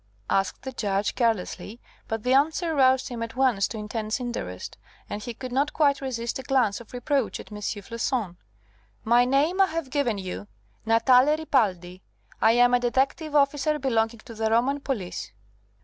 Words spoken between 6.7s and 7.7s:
of reproach at M.